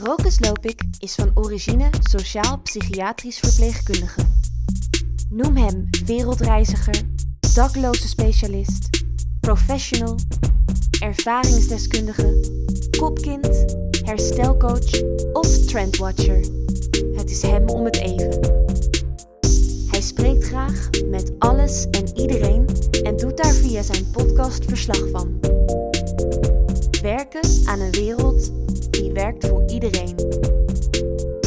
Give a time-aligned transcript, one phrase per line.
[0.00, 4.20] Rokus Lopik is van origine sociaal-psychiatrisch verpleegkundige.
[5.30, 7.02] Noem hem wereldreiziger,
[7.54, 9.04] dakloze specialist,
[9.40, 10.18] professional,
[11.00, 12.40] ervaringsdeskundige,
[12.98, 15.02] kopkind, herstelcoach
[15.32, 16.40] of trendwatcher.
[17.14, 18.40] Het is hem om het even.
[19.90, 22.66] Hij spreekt graag met alles en iedereen
[23.02, 25.40] en doet daar via zijn podcast verslag van.
[27.02, 28.50] Werken aan een wereld
[28.90, 30.16] die werkt voor iedereen.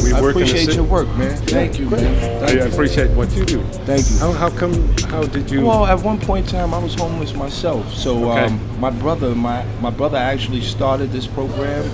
[0.04, 1.36] We I work in a appreciate your work, man.
[1.46, 2.00] Thank you, man.
[2.46, 2.72] Thank I you.
[2.72, 3.62] appreciate what you do.
[3.86, 4.18] Thank you.
[4.18, 4.72] How, how come?
[5.10, 5.66] How did you?
[5.66, 7.92] Well, at one point in time, I was homeless myself.
[7.94, 8.44] So Okay.
[8.44, 11.84] um, my brother, my my brother actually started this program.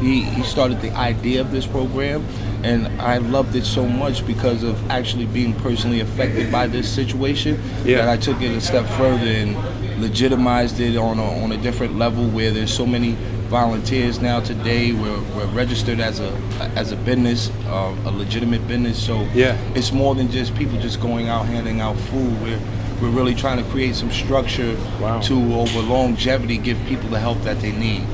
[0.00, 2.26] He he started the idea of this program,
[2.64, 7.58] and I loved it so much because of actually being personally affected by this situation
[7.84, 7.98] Yeah.
[8.04, 9.56] that I took it a step further and
[10.02, 13.16] legitimized it on a, on a different level where there's so many
[13.52, 16.30] volunteers now today we're, we're registered as a
[16.74, 19.58] as a business uh, a legitimate business so Yeah.
[19.74, 22.32] it's more than just people just going out handing out food.
[22.42, 22.58] We're
[23.02, 25.20] we're really trying to create some structure Wow.
[25.28, 28.04] to over longevity give people the help that they need.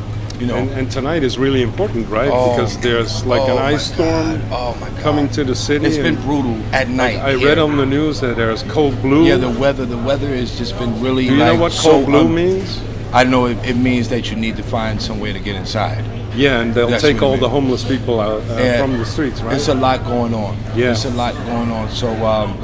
[0.40, 0.56] You know.
[0.56, 2.30] and, and tonight is really important, right?
[2.32, 2.50] Oh.
[2.56, 4.74] Because there's like Oh an ice storm Oh
[5.06, 5.86] coming to the city.
[5.86, 7.16] it's been brutal at night.
[7.16, 7.46] I here.
[7.48, 9.24] read on the news that there's cold blue.
[9.26, 9.86] Yeah, the weather.
[9.86, 11.26] The weather has just been really.
[11.28, 12.80] do you like, know what so cold blue un- means?
[13.12, 16.04] I know it, it means that you need to find some way to get inside.
[16.36, 19.56] Yeah, and they'll That's take all the homeless people out uh, from the streets, right?
[19.56, 20.56] It's a lot going on.
[20.76, 20.92] Yeah.
[20.92, 21.88] It's a lot going on.
[21.90, 22.56] So, um,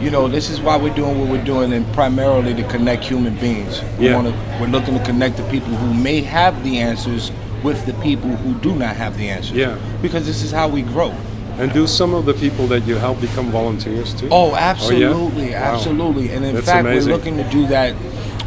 [0.00, 3.34] you know, this is why we're doing what we're doing, and primarily to connect human
[3.36, 3.80] beings.
[3.98, 4.16] We Yeah.
[4.16, 8.30] wanna, we're looking to connect the people who may have the answers with the people
[8.30, 9.56] who do not have the answers.
[9.56, 9.76] Yeah.
[10.02, 11.12] Because this is how we grow.
[11.58, 14.26] and do some of the people that you help become volunteers too?
[14.30, 15.56] Oh, absolutely, Wow.
[15.74, 16.30] absolutely.
[16.30, 17.10] And in That's fact, amazing.
[17.10, 17.94] we're looking to do that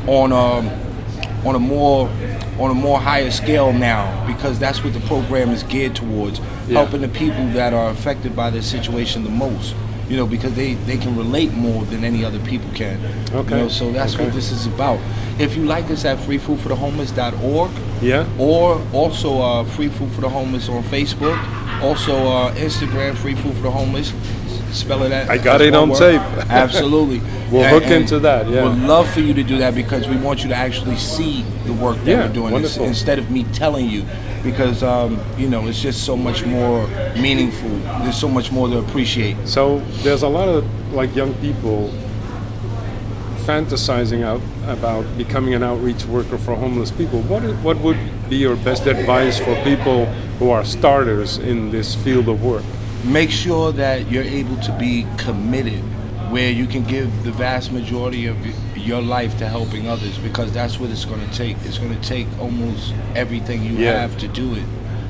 [0.07, 0.71] on um,
[1.45, 2.09] on a more
[2.59, 6.79] on a more higher scale now because that's what the program is geared towards, Yeah.
[6.79, 9.73] helping the people that are affected by this situation the most.
[10.09, 12.99] You know, because they, they can relate more than any other people can.
[13.33, 13.55] Okay.
[13.55, 14.25] You know, so that's Okay.
[14.25, 14.99] what this is about.
[15.39, 18.25] If you like us at freefoodforthehomeless.org, Yeah.
[18.37, 21.37] or also uh, Free Food for the Homeless on Facebook,
[21.81, 24.13] also uh, Instagram Free Food for the Homeless.
[24.71, 25.29] Spell it out.
[25.29, 25.97] I got it on word.
[25.99, 26.21] tape.
[26.49, 27.21] Absolutely.
[27.53, 28.67] We'll hook into that, yeah.
[28.67, 31.73] We'd love for you to do that because we want you to actually see the
[31.73, 32.85] work that Yeah, we're doing wonderful.
[32.85, 34.03] instead of me telling you.
[34.43, 37.69] Because um, you know it's just so much more meaningful.
[38.01, 39.37] There's so much more to appreciate.
[39.47, 41.93] So there's a lot of like young people
[43.45, 47.21] fantasizing out about becoming an outreach worker for homeless people.
[47.21, 47.99] What is, what would
[48.29, 50.05] be your best advice for people
[50.39, 52.63] who are starters in this field of work?
[53.03, 55.83] make sure that you're able to be committed
[56.33, 58.35] where you can give the vast majority of
[58.75, 62.01] your life to helping others because that's what it's going to take it's going to
[62.15, 63.99] take almost everything you Yeah.
[64.01, 64.63] have to do it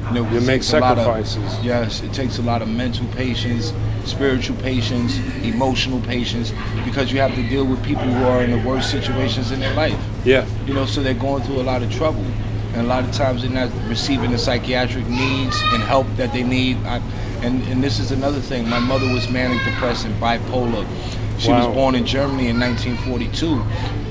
[0.07, 1.49] you, know, You make lot of- sacrifices.
[1.63, 3.71] yes it takes a lot of mental patience
[4.05, 6.51] spiritual patience emotional patience
[6.83, 9.73] because you have to deal with people who are in the worst situations in their
[9.75, 12.25] life Yeah, you know, so they're going through a lot of trouble.
[12.75, 16.43] And a lot of times they're not receiving the psychiatric needs and help that they
[16.43, 16.75] need.
[16.85, 17.01] I,
[17.43, 18.67] and, and this is another thing.
[18.69, 20.85] My mother was manic depressive, bipolar.
[21.39, 21.67] She Wow.
[21.67, 23.61] was born in Germany in 1942.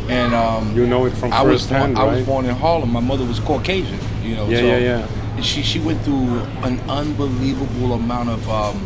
[0.09, 2.93] And um, you know it from I was born, hand, I was born in Harlem.
[2.93, 4.49] My mother was Caucasian, you know.
[4.49, 5.41] Yeah, so yeah, yeah.
[5.41, 8.77] She, she went through an unbelievable amount of um,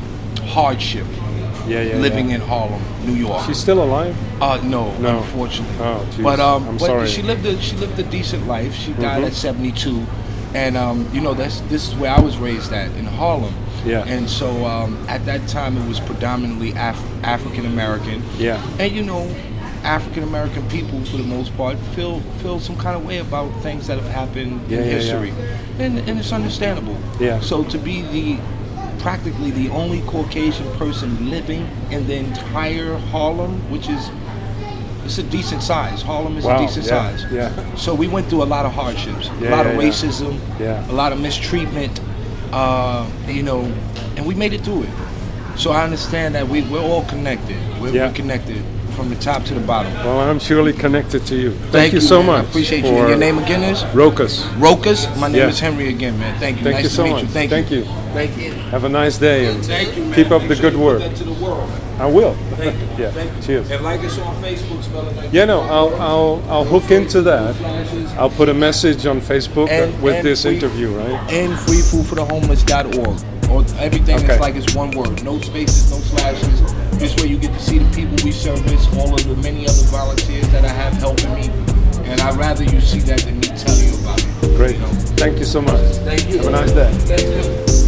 [0.47, 1.07] hardship
[1.67, 2.37] yeah, yeah, living yeah.
[2.37, 3.45] in Harlem, New York.
[3.47, 4.15] She's still alive.
[4.41, 5.19] Uh, no, No.
[5.19, 5.77] unfortunately.
[5.81, 7.09] Oh, but um, I'm but sorry.
[7.09, 8.75] she lived a she lived a decent life.
[8.75, 9.27] She died Mhm.
[9.27, 10.07] at 72,
[10.55, 13.55] and um, you know that's this is where I was raised at in Harlem.
[13.84, 14.05] Yeah.
[14.05, 18.23] And so um, at that time it was predominantly Af- African American.
[18.37, 18.61] Yeah.
[18.81, 19.29] And you know,
[19.84, 23.87] African American people for the most part feel feel some kind of way about things
[23.87, 24.97] that have happened Yeah, in yeah, yeah.
[24.99, 25.31] history,
[25.79, 26.99] and and it's understandable.
[27.21, 27.39] Yeah.
[27.41, 28.39] So to be the
[28.99, 34.11] practically the only Caucasian person living in the entire Harlem, which is
[35.06, 36.03] it's a decent size.
[36.03, 37.33] Harlem is Wow, a decent yeah, size.
[37.33, 37.75] yeah.
[37.77, 40.91] So we went through a lot of hardships, Yeah, a lot of racism, Yeah.
[40.91, 42.00] a lot of mistreatment,
[42.53, 43.61] uh, you know,
[44.16, 44.91] and we made it through it.
[45.57, 47.57] So I understand that we, we're all connected.
[47.80, 48.63] We're, we're connected
[48.97, 49.93] from the top to the bottom.
[49.95, 51.51] Well, I'm surely connected to you.
[51.71, 52.27] Thank, you so man.
[52.27, 52.47] much.
[52.47, 52.91] I appreciate you.
[52.97, 53.83] And your name again is?
[53.95, 54.43] Rokas.
[54.59, 55.07] Rokas.
[55.21, 55.48] My name Yeah.
[55.48, 56.39] is Henry again, man.
[56.41, 56.65] Thank you.
[56.65, 57.22] Thank nice you to so meet much.
[57.22, 57.28] you.
[57.28, 57.78] Thank, Thank you.
[57.81, 57.84] you.
[58.15, 58.53] Thank you.
[58.71, 60.15] Have a nice day and Thank you, man.
[60.15, 61.03] keep up Make the sure good you work.
[61.03, 61.71] put that to the world.
[61.98, 62.34] I will.
[62.57, 62.87] Thank you.
[63.04, 63.10] yeah.
[63.10, 63.43] Thank you.
[63.43, 63.71] Cheers.
[63.71, 67.21] And like us on Facebook, spell it like Yeah, no, I'll I'll I'll hook into
[67.22, 67.54] that.
[68.19, 71.33] I'll put a message on Facebook And- with and this free- interview, right?
[71.33, 73.35] and freefoodforthehomeless.org.
[73.51, 74.34] Or everything Okay.
[74.34, 75.22] is like it's one word.
[75.22, 76.60] No spaces, no slashes.
[76.98, 79.84] This way you get to see the people we service, all of the many other
[79.91, 81.51] volunteers that I have helping me.
[82.04, 84.57] And I'd rather you see that than me tell you about it.
[84.57, 84.77] Great.
[84.77, 84.89] You know?
[85.16, 85.81] Thank you so much.
[86.04, 86.39] Thank you.
[86.39, 86.91] Have a nice day.
[86.93, 87.85] Thank you.